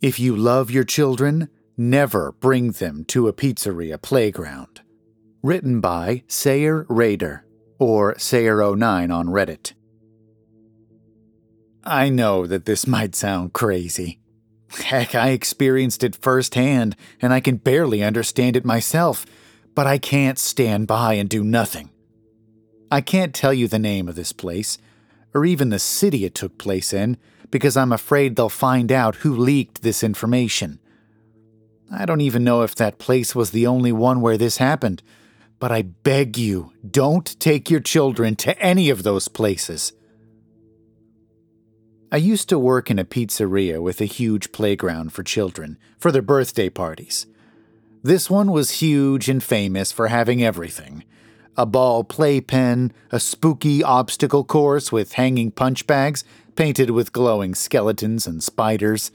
[0.00, 4.80] If you love your children, never bring them to a pizzeria playground.
[5.42, 7.44] Written by Sayer Raider
[7.78, 9.74] or Sayer09 on Reddit.
[11.84, 14.20] I know that this might sound crazy.
[14.70, 19.26] Heck, I experienced it firsthand, and I can barely understand it myself,
[19.74, 21.90] but I can't stand by and do nothing.
[22.90, 24.78] I can't tell you the name of this place,
[25.34, 27.18] or even the city it took place in,
[27.50, 30.78] because I'm afraid they'll find out who leaked this information.
[31.92, 35.02] I don't even know if that place was the only one where this happened,
[35.58, 39.92] but I beg you, don't take your children to any of those places.
[42.12, 46.22] I used to work in a pizzeria with a huge playground for children for their
[46.22, 47.26] birthday parties.
[48.02, 51.04] This one was huge and famous for having everything
[51.56, 56.24] a ball playpen, a spooky obstacle course with hanging punch bags
[56.56, 59.10] painted with glowing skeletons and spiders,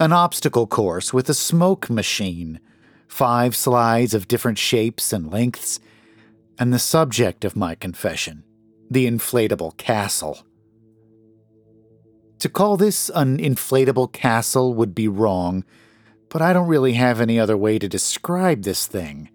[0.00, 2.60] an obstacle course with a smoke machine,
[3.06, 5.80] five slides of different shapes and lengths,
[6.58, 8.44] and the subject of my confession
[8.90, 10.44] the inflatable castle.
[12.38, 15.64] To call this an inflatable castle would be wrong,
[16.28, 19.30] but I don't really have any other way to describe this thing.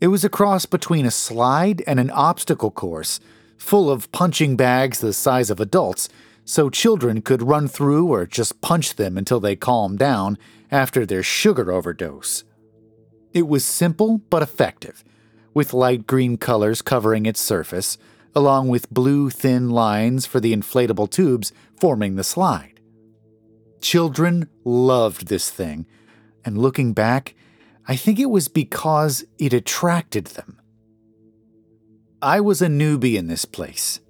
[0.00, 3.20] It was a cross between a slide and an obstacle course,
[3.56, 6.08] full of punching bags the size of adults,
[6.48, 10.38] so children could run through or just punch them until they calmed down
[10.70, 12.42] after their sugar overdose.
[13.34, 15.04] It was simple but effective,
[15.52, 17.98] with light green colors covering its surface,
[18.34, 22.80] along with blue thin lines for the inflatable tubes forming the slide.
[23.82, 25.84] Children loved this thing,
[26.46, 27.34] and looking back,
[27.86, 30.58] I think it was because it attracted them.
[32.22, 34.00] I was a newbie in this place.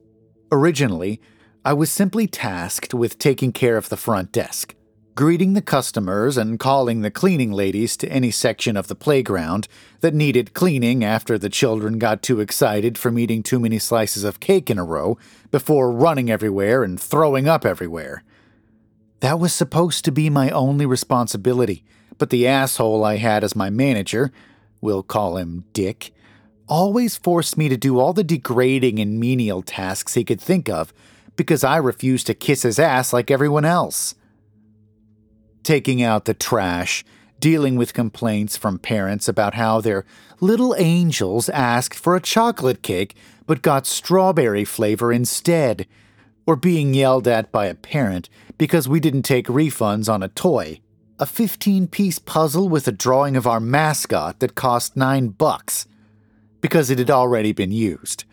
[0.52, 1.20] Originally,
[1.68, 4.74] I was simply tasked with taking care of the front desk,
[5.14, 9.68] greeting the customers and calling the cleaning ladies to any section of the playground
[10.00, 14.40] that needed cleaning after the children got too excited from eating too many slices of
[14.40, 15.18] cake in a row
[15.50, 18.24] before running everywhere and throwing up everywhere.
[19.20, 21.84] That was supposed to be my only responsibility
[22.16, 24.32] but the asshole I had as my manager,
[24.80, 26.14] we'll call him Dick,
[26.66, 30.94] always forced me to do all the degrading and menial tasks he could think of
[31.38, 34.14] because I refused to kiss his ass like everyone else.
[35.62, 37.04] Taking out the trash,
[37.40, 40.04] dealing with complaints from parents about how their
[40.40, 43.14] little angels asked for a chocolate cake
[43.46, 45.86] but got strawberry flavor instead,
[46.44, 48.28] or being yelled at by a parent
[48.58, 50.80] because we didn't take refunds on a toy
[51.20, 55.86] a 15 piece puzzle with a drawing of our mascot that cost 9 bucks
[56.60, 58.24] because it had already been used.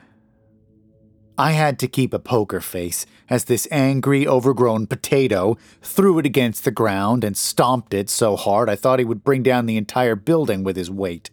[1.37, 6.63] I had to keep a poker face as this angry, overgrown potato threw it against
[6.63, 10.15] the ground and stomped it so hard I thought he would bring down the entire
[10.15, 11.29] building with his weight.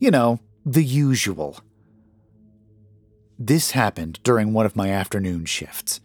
[0.00, 1.60] You know, the usual.
[3.38, 6.00] This happened during one of my afternoon shifts.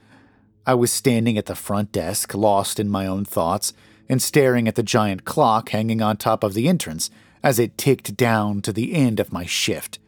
[0.65, 3.73] I was standing at the front desk, lost in my own thoughts,
[4.09, 7.09] and staring at the giant clock hanging on top of the entrance
[7.41, 9.99] as it ticked down to the end of my shift.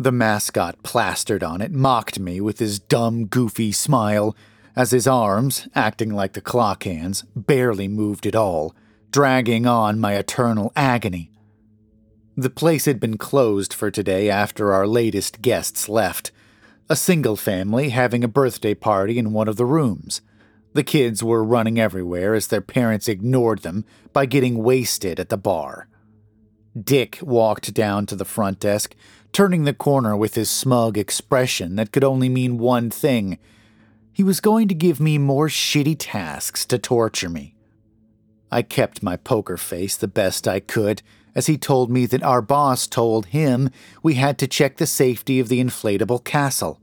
[0.00, 4.34] The mascot plastered on it mocked me with his dumb, goofy smile
[4.74, 8.74] as his arms, acting like the clock hands, barely moved at all,
[9.10, 11.30] dragging on my eternal agony.
[12.34, 16.32] The place had been closed for today after our latest guests left,
[16.88, 20.22] a single family having a birthday party in one of the rooms.
[20.72, 23.84] The kids were running everywhere as their parents ignored them
[24.14, 25.88] by getting wasted at the bar.
[26.80, 28.94] Dick walked down to the front desk,
[29.32, 33.38] turning the corner with his smug expression that could only mean one thing.
[34.12, 37.54] He was going to give me more shitty tasks to torture me.
[38.50, 41.02] I kept my poker face the best I could
[41.34, 43.70] as he told me that our boss told him
[44.02, 46.80] we had to check the safety of the inflatable castle.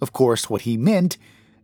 [0.00, 1.18] Of course, what he meant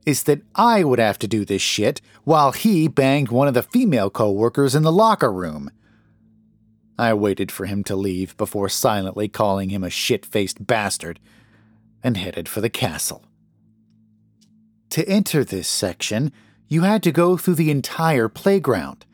[0.07, 3.63] is that I would have to do this shit while he banged one of the
[3.63, 5.71] female coworkers in the locker room.
[7.01, 11.19] I waited for him to leave before silently calling him a shit faced bastard
[12.03, 13.25] and headed for the castle.
[14.91, 16.33] To enter this section,
[16.69, 19.07] you had to go through the entire playground.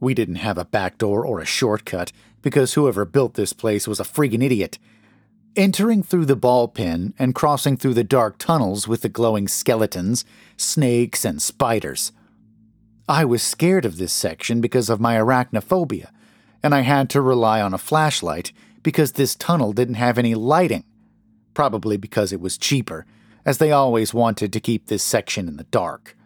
[0.00, 2.12] We didn't have a back door or a shortcut
[2.42, 4.78] because whoever built this place was a friggin' idiot
[5.56, 10.22] Entering through the ball pin and crossing through the dark tunnels with the glowing skeletons,
[10.58, 12.12] snakes, and spiders.
[13.08, 16.10] I was scared of this section because of my arachnophobia,
[16.62, 20.84] and I had to rely on a flashlight because this tunnel didn't have any lighting.
[21.54, 23.06] Probably because it was cheaper,
[23.44, 26.16] as they always wanted to keep this section in the dark.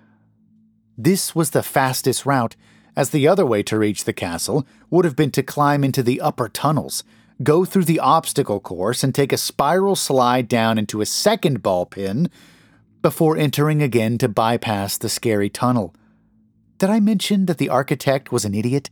[0.96, 2.56] This was the fastest route,
[2.96, 6.20] as the other way to reach the castle would have been to climb into the
[6.20, 7.04] upper tunnels,
[7.42, 11.86] go through the obstacle course, and take a spiral slide down into a second ball
[11.86, 12.28] pin
[13.00, 15.94] before entering again to bypass the scary tunnel.
[16.76, 18.90] Did I mention that the architect was an idiot?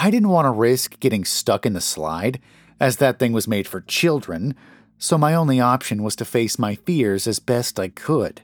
[0.00, 2.40] I didn't want to risk getting stuck in the slide,
[2.78, 4.54] as that thing was made for children,
[4.96, 8.42] so my only option was to face my fears as best I could.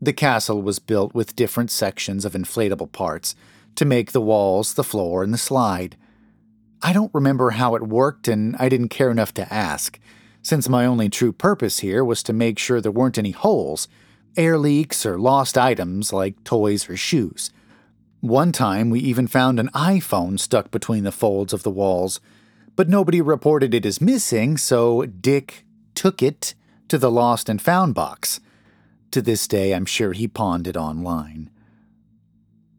[0.00, 3.34] The castle was built with different sections of inflatable parts
[3.74, 5.96] to make the walls, the floor, and the slide.
[6.80, 9.98] I don't remember how it worked, and I didn't care enough to ask
[10.40, 13.88] since my only true purpose here was to make sure there weren't any holes,
[14.36, 17.50] air leaks, or lost items like toys or shoes.
[18.22, 22.18] One time, we even found an iPhone stuck between the folds of the walls,
[22.74, 26.54] but nobody reported it as missing, so Dick took it
[26.88, 28.40] to the lost and found box.
[29.10, 31.50] To this day, I'm sure he pawned it online.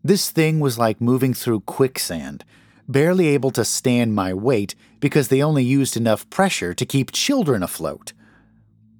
[0.03, 2.43] This thing was like moving through quicksand
[2.87, 7.63] barely able to stand my weight because they only used enough pressure to keep children
[7.63, 8.13] afloat.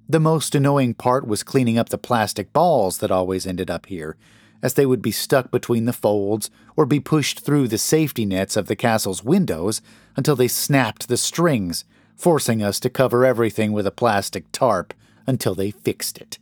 [0.08, 4.16] The most annoying part was cleaning up the plastic balls that always ended up here,
[4.64, 8.56] as they would be stuck between the folds or be pushed through the safety nets
[8.56, 9.82] of the castle's windows
[10.16, 11.84] until they snapped the strings,
[12.16, 14.94] forcing us to cover everything with a plastic tarp
[15.26, 16.38] until they fixed it.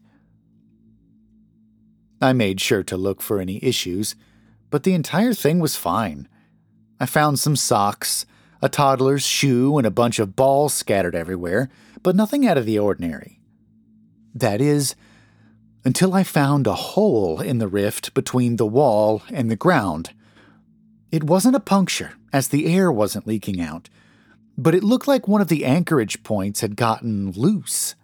[2.21, 4.15] I made sure to look for any issues,
[4.71, 6.29] but the entire thing was fine.
[7.01, 8.25] I found some socks,
[8.63, 11.69] a toddler's shoe, and a bunch of balls scattered everywhere,
[12.05, 13.41] but nothing out of the ordinary.
[14.33, 14.95] That is,
[15.85, 20.11] until I found a hole in the rift between the wall and the ground.
[21.11, 23.89] It wasn't a puncture, as the air wasn't leaking out,
[24.57, 27.95] but it looked like one of the anchorage points had gotten loose.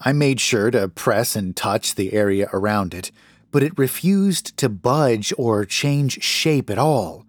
[0.00, 3.10] I made sure to press and touch the area around it,
[3.50, 7.26] but it refused to budge or change shape at all.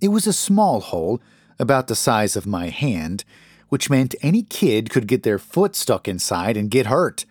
[0.00, 1.20] It was a small hole,
[1.58, 3.24] about the size of my hand,
[3.68, 7.24] which meant any kid could get their foot stuck inside and get hurt.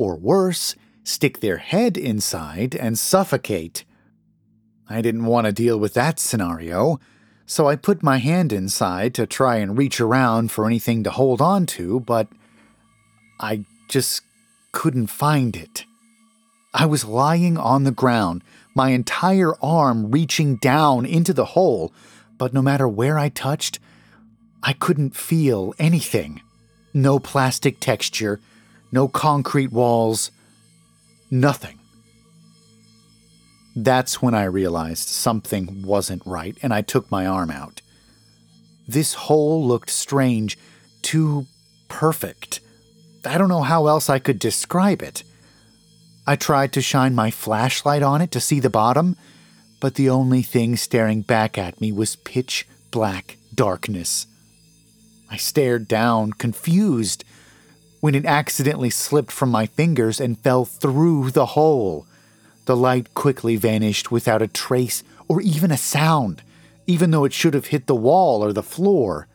[0.00, 3.84] Or worse, stick their head inside and suffocate.
[4.88, 6.98] I didn't want to deal with that scenario,
[7.44, 11.42] so I put my hand inside to try and reach around for anything to hold
[11.42, 12.28] on to, but
[13.38, 14.22] I just
[14.72, 15.84] couldn't find it.
[16.72, 18.42] I was lying on the ground,
[18.74, 21.92] my entire arm reaching down into the hole,
[22.38, 23.78] but no matter where I touched,
[24.62, 26.40] I couldn't feel anything.
[26.94, 28.40] No plastic texture,
[28.92, 30.30] no concrete walls,
[31.30, 31.78] nothing.
[33.76, 37.80] That's when I realized something wasn't right and I took my arm out.
[38.88, 40.58] This hole looked strange,
[41.02, 41.46] too
[41.88, 42.60] perfect.
[43.24, 45.22] I don't know how else I could describe it.
[46.26, 49.16] I tried to shine my flashlight on it to see the bottom,
[49.80, 54.26] but the only thing staring back at me was pitch black darkness.
[55.30, 57.24] I stared down, confused,
[58.00, 62.06] when it accidentally slipped from my fingers and fell through the hole.
[62.64, 66.42] The light quickly vanished without a trace or even a sound,
[66.86, 69.28] even though it should have hit the wall or the floor.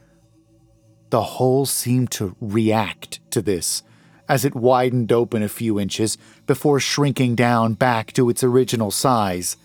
[1.10, 3.84] The hole seemed to react to this
[4.28, 6.18] as it widened open a few inches
[6.48, 9.58] before shrinking down back to its original size.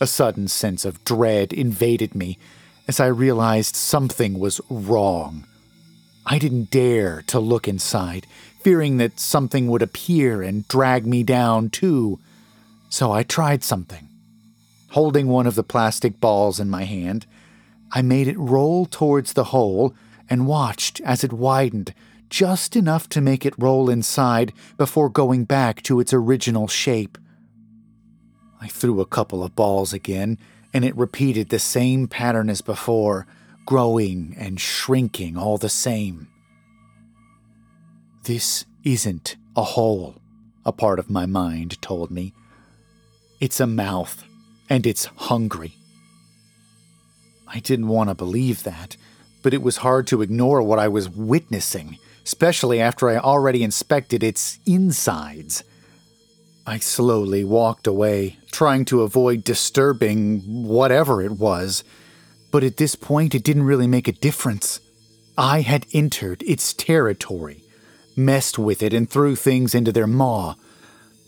[0.00, 2.38] A sudden sense of dread invaded me
[2.86, 5.46] as I realized something was wrong.
[6.26, 8.26] I didn't dare to look inside,
[8.62, 12.18] fearing that something would appear and drag me down too.
[12.88, 14.08] So I tried something.
[14.90, 17.26] Holding one of the plastic balls in my hand,
[17.92, 19.94] I made it roll towards the hole
[20.30, 21.94] and watched as it widened
[22.30, 27.18] just enough to make it roll inside before going back to its original shape.
[28.60, 30.38] I threw a couple of balls again,
[30.72, 33.26] and it repeated the same pattern as before,
[33.64, 36.28] growing and shrinking all the same.
[38.24, 40.16] This isn't a hole,
[40.64, 42.32] a part of my mind told me.
[43.40, 44.24] It's a mouth,
[44.68, 45.74] and it's hungry.
[47.46, 48.96] I didn't want to believe that,
[49.42, 54.22] but it was hard to ignore what I was witnessing, especially after I already inspected
[54.22, 55.62] its insides.
[56.66, 61.84] I slowly walked away, trying to avoid disturbing whatever it was,
[62.54, 64.78] but at this point it didn't really make a difference.
[65.36, 67.64] I had entered its territory,
[68.14, 70.54] messed with it, and threw things into their maw.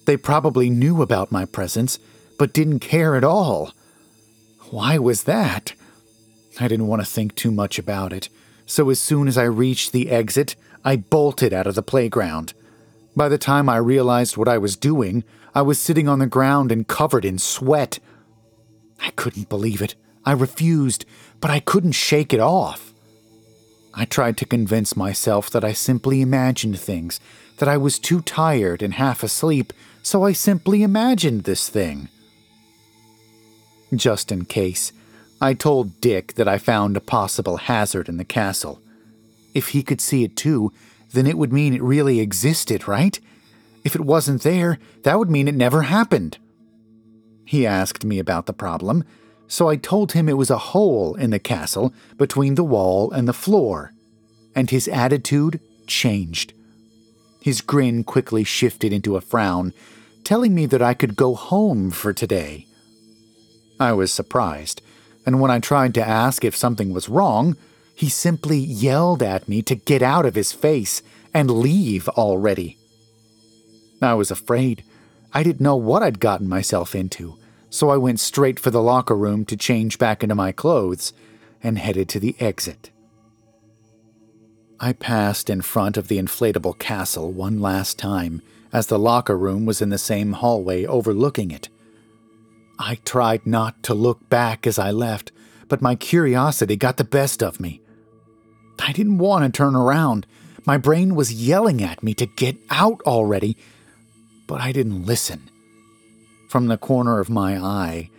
[0.05, 1.99] They probably knew about my presence,
[2.39, 3.73] but didn't care at all.
[4.71, 5.73] Why was that?
[6.61, 8.29] I didn't want to think too much about it,
[8.65, 10.55] so as soon as I reached the exit,
[10.85, 12.55] I bolted out of the playground.
[13.17, 15.25] By the time I realized what I was doing,
[15.57, 17.99] I was sitting on the ground and covered in sweat.
[19.01, 19.97] I couldn't believe it.
[20.27, 21.07] I refused,
[21.41, 22.93] but I couldn't shake it off.
[23.95, 27.21] I tried to convince myself that I simply imagined things,
[27.59, 32.09] that I was too tired and half asleep, so I simply imagined this thing.
[33.95, 34.93] Just in case,
[35.41, 38.81] I told Dick that I found a possible hazard in the castle.
[39.55, 40.73] If he could see it too,
[41.13, 43.19] then it would mean it really existed, right?
[43.85, 46.39] If it wasn't there, that would mean it never happened.
[47.45, 49.05] He asked me about the problem,
[49.49, 53.29] so I told him it was a hole in the castle between the wall and
[53.29, 53.93] the floor,
[54.55, 56.53] and his attitude changed.
[57.41, 59.73] His grin quickly shifted into a frown,
[60.25, 62.67] telling me that I could go home for today.
[63.79, 64.83] I was surprised,
[65.25, 67.57] and when I tried to ask if something was wrong,
[67.95, 72.79] he simply yelled at me to get out of his face and leave already.
[74.03, 74.83] I was afraid.
[75.33, 77.39] I didn't know what I'd gotten myself into,
[77.71, 81.13] so I went straight for the locker room to change back into my clothes
[81.63, 82.91] and headed to the exit.
[84.79, 88.43] I passed in front of the inflatable castle one last time,
[88.73, 91.69] as the locker room was in the same hallway overlooking it.
[92.79, 95.33] I tried not to look back as I left,
[95.69, 97.81] but my curiosity got the best of me.
[98.79, 100.27] I didn't want to turn around.
[100.67, 103.57] My brain was yelling at me to get out already,
[104.47, 105.49] but I didn't listen.
[106.49, 108.11] From the corner of my eye,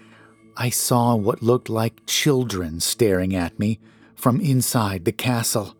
[0.56, 3.80] I saw what looked like children staring at me
[4.16, 5.76] from inside the castle.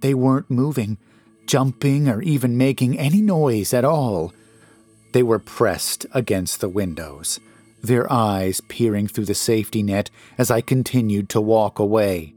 [0.00, 0.98] They weren't moving,
[1.46, 4.32] jumping, or even making any noise at all.
[5.12, 7.40] They were pressed against the windows
[7.84, 12.34] their eyes peering through the safety net as I continued to walk away.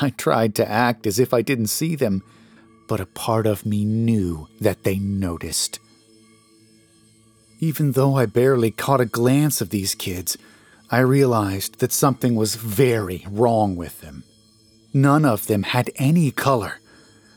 [0.00, 2.22] I tried to act as if I didn't see them,
[2.88, 5.78] but a part of me knew that they noticed.
[7.62, 10.36] Even though I barely caught a glance of these kids,
[10.90, 14.24] I realized that something was very wrong with them.
[14.92, 16.80] None of them had any color.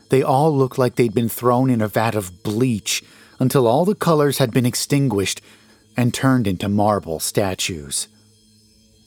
[0.08, 3.04] They all looked like they'd been thrown in a vat of bleach
[3.38, 5.40] until all the colors had been extinguished
[5.96, 8.08] and turned into marble statues.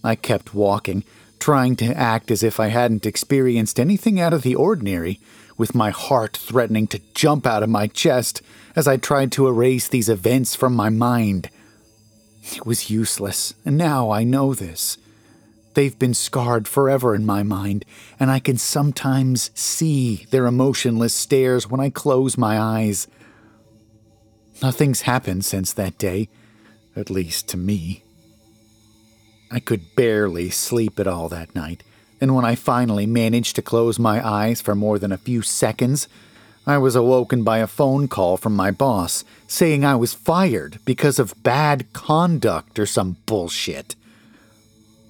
[0.02, 1.04] I kept walking,
[1.40, 5.20] trying to act as if I hadn't experienced anything out of the ordinary,
[5.58, 8.42] with my heart threatening to jump out of my chest
[8.76, 11.50] as I tried to erase these events from my mind.
[12.44, 14.98] It was useless, and now I know this.
[15.74, 17.86] They've been scarred forever in my mind,
[18.20, 23.08] and I can sometimes see their emotionless stares when I close my eyes.
[24.62, 26.30] Nothing's happened since that day,
[26.96, 28.04] at least to me.
[29.52, 31.84] I could barely sleep at all that night,
[32.22, 36.08] and when I finally managed to close my eyes for more than a few seconds,
[36.68, 41.18] I was awoken by a phone call from my boss saying I was fired because
[41.18, 43.96] of bad conduct or some bullshit.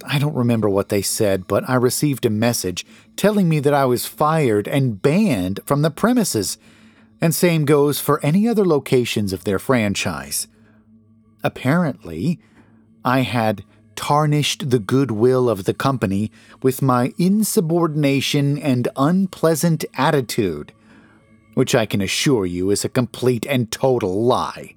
[0.05, 2.85] I don't remember what they said, but I received a message
[3.17, 6.57] telling me that I was fired and banned from the premises,
[7.19, 10.47] and same goes for any other locations of their franchise.
[11.43, 12.39] Apparently,
[13.03, 13.65] I had
[13.99, 16.31] tarnished the goodwill of the company
[16.63, 20.71] with my insubordination and unpleasant attitude,
[21.53, 24.75] which I can assure you is a complete and total lie.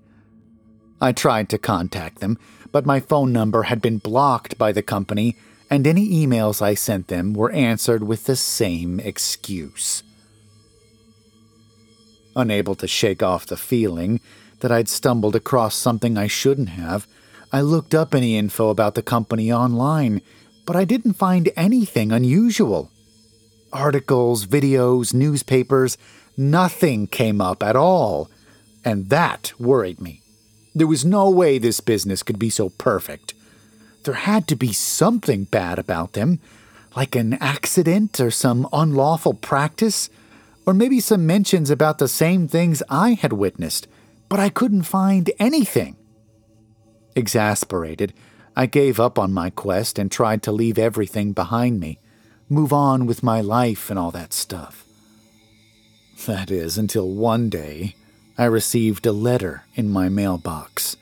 [1.00, 2.36] I tried to contact them,
[2.72, 5.36] but my phone number had been blocked by the company,
[5.70, 10.02] and any emails I sent them were answered with the same excuse.
[12.34, 14.20] Unable to shake off the feeling
[14.58, 17.06] that I'd stumbled across something I shouldn't have,
[17.52, 20.22] I looked up any info about the company online,
[20.64, 22.90] but I didn't find anything unusual.
[23.72, 25.98] Articles, videos, newspapers,
[26.36, 28.30] nothing came up at all,
[28.84, 30.22] and that worried me.
[30.74, 33.34] There was no way this business could be so perfect.
[34.04, 36.40] There had to be something bad about them,
[36.96, 40.08] like an accident or some unlawful practice,
[40.64, 43.86] or maybe some mentions about the same things I had witnessed
[44.32, 45.94] but I couldn't find anything.
[47.14, 48.12] Exasperated,
[48.54, 51.98] I gave up on my quest and tried to leave everything behind me,
[52.48, 54.84] move on with my life and all that stuff.
[56.26, 57.96] That is, until one day
[58.38, 60.96] I received a letter in my mailbox.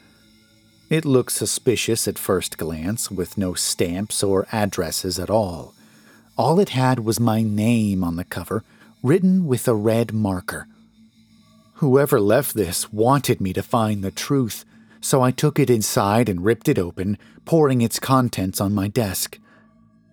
[0.88, 5.75] It looked suspicious at first glance, with no stamps or addresses at all.
[6.37, 8.64] All it had was my name on the cover,
[9.02, 10.67] written with a red marker.
[11.75, 14.64] Whoever left this wanted me to find the truth,
[15.00, 19.38] so I took it inside and ripped it open, pouring its contents on my desk.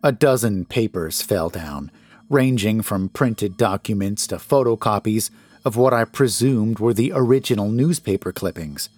[0.04, 1.92] A dozen papers fell down,
[2.30, 5.30] ranging from printed documents to photocopies
[5.66, 8.90] of what I presumed were the original newspaper clippings.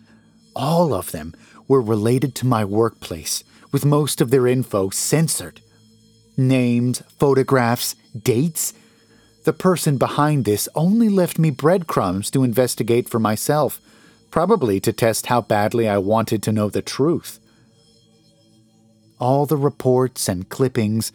[0.56, 1.34] All of them
[1.68, 5.62] were related to my workplace, with most of their info censored.
[6.38, 8.74] Names, photographs, dates.
[9.46, 13.80] The person behind this only left me breadcrumbs to investigate for myself,
[14.32, 17.40] probably to test how badly I wanted to know the truth.
[19.20, 21.12] All the reports and clippings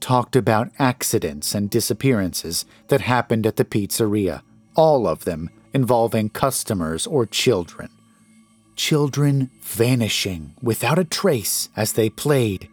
[0.00, 4.42] talked about accidents and disappearances that happened at the pizzeria,
[4.74, 7.88] all of them involving customers or children.
[8.76, 12.68] Children vanishing without a trace as they played.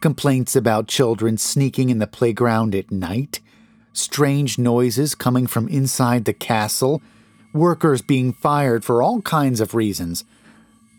[0.00, 3.40] Complaints about children sneaking in the playground at night.
[3.92, 7.02] Strange noises coming from inside the castle.
[7.54, 10.24] Workers being fired for all kinds of reasons.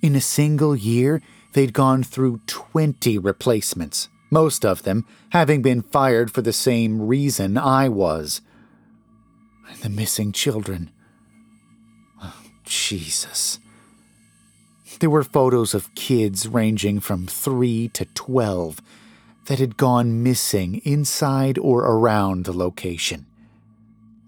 [0.02, 1.22] In a single year,
[1.54, 7.58] they'd gone through 20 replacements most of them having been fired for the same reason
[7.58, 8.42] I was.
[9.70, 10.92] And the missing children.
[12.22, 12.36] Oh,
[12.66, 13.60] Jesus.
[15.00, 18.82] There were photos of kids ranging from 3 to 12
[19.46, 23.26] that had gone missing inside or around the location.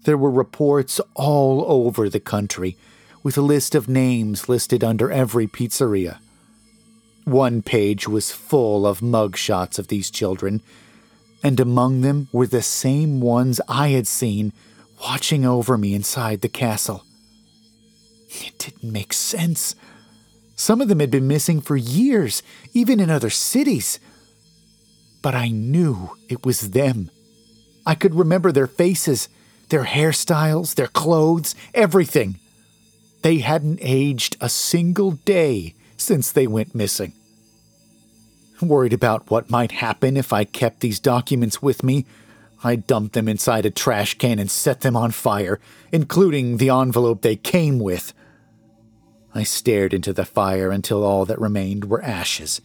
[0.08, 2.78] There were reports all over the country
[3.22, 6.18] with a list of names listed under every pizzeria.
[7.24, 10.62] One page was full of mugshots of these children,
[11.42, 14.54] and among them were the same ones I had seen
[15.02, 17.04] watching over me inside the castle.
[18.30, 19.74] It didn't make sense.
[20.56, 24.00] Some of them had been missing for years, even in other cities.
[25.20, 27.10] But I knew it was them.
[27.84, 29.28] I could remember their faces,
[29.68, 32.38] their hairstyles, their clothes, everything.
[33.22, 37.12] They hadn't aged a single day since they went missing.
[38.60, 42.06] Worried about what might happen if I kept these documents with me,
[42.64, 45.60] I dumped them inside a trash can and set them on fire,
[45.92, 48.12] including the envelope they came with.
[49.34, 52.60] I stared into the fire until all that remained were ashes,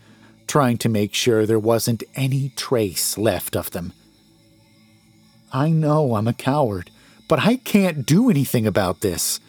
[0.48, 3.94] trying to make sure there wasn't any trace left of them.
[5.52, 6.90] I know I'm a coward,
[7.34, 9.40] but I can't do anything about this.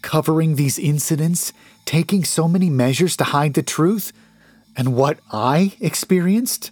[0.00, 1.52] Covering these incidents,
[1.84, 4.12] taking so many measures to hide the truth,
[4.76, 6.70] and what I experienced?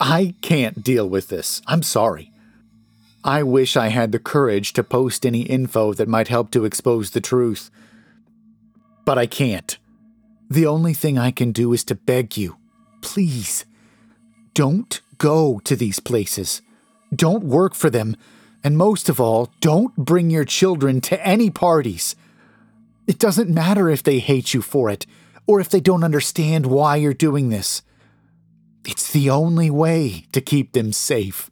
[0.00, 1.60] I can't deal with this.
[1.66, 2.32] I'm sorry.
[3.22, 7.10] I wish I had the courage to post any info that might help to expose
[7.10, 7.70] the truth.
[9.04, 9.76] But I can't.
[10.48, 12.56] The only thing I can do is to beg you
[13.02, 13.66] please,
[14.54, 16.62] don't go to these places.
[17.14, 18.16] Don't work for them.
[18.64, 22.16] And most of all, don't bring your children to any parties.
[23.06, 25.06] It doesn't matter if they hate you for it
[25.46, 27.82] or if they don't understand why you're doing this.
[28.84, 31.50] It's the only way to keep them safe.